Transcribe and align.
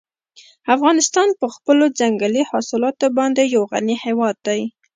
افغانستان 0.75 1.27
په 1.39 1.47
خپلو 1.55 1.85
ځنګلي 1.99 2.43
حاصلاتو 2.51 3.07
باندې 3.17 3.43
یو 3.55 3.63
غني 3.71 3.95
هېواد 4.05 4.35
دی. 4.47 4.61